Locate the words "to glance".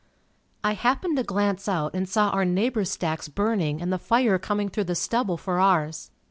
1.17-1.69